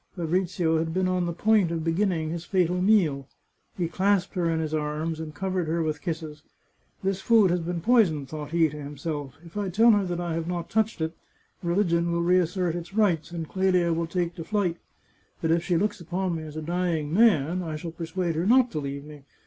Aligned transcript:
Fabrizio 0.15 0.79
had 0.79 0.95
been 0.95 1.07
on 1.07 1.27
the 1.27 1.31
point 1.31 1.69
of 1.69 1.83
beginning 1.83 2.31
his 2.31 2.43
fatal 2.43 2.81
meal. 2.81 3.27
He 3.77 3.87
clasped 3.87 4.33
her 4.33 4.49
in 4.49 4.59
his 4.59 4.73
arms, 4.73 5.19
and 5.19 5.31
covered 5.31 5.67
her 5.67 5.83
with 5.83 6.01
kisses." 6.01 6.41
This 7.03 7.21
food 7.21 7.51
has 7.51 7.59
been 7.59 7.81
poisoned," 7.81 8.27
thought 8.27 8.49
he 8.49 8.67
to 8.67 8.75
him 8.77 8.97
self." 8.97 9.37
If 9.45 9.55
I 9.57 9.69
tell 9.69 9.91
her 9.91 10.19
I 10.19 10.33
have 10.33 10.47
not 10.47 10.71
touched 10.71 11.01
it, 11.01 11.15
religion 11.61 12.11
will 12.11 12.23
re 12.23 12.39
assert 12.39 12.73
its 12.73 12.95
rights, 12.95 13.29
and 13.29 13.47
Clelia 13.47 13.93
will 13.93 14.07
take 14.07 14.33
to 14.37 14.43
flight. 14.43 14.77
But 15.39 15.51
if 15.51 15.63
she 15.63 15.77
looks 15.77 16.01
upon 16.01 16.33
me 16.35 16.45
as 16.45 16.55
a 16.55 16.63
dying 16.63 17.13
man 17.13 17.61
I 17.61 17.75
shall 17.75 17.91
persuade 17.91 18.33
her 18.33 18.47
not 18.47 18.71
to 18.71 18.79
leave 18.79 19.03
me. 19.03 19.25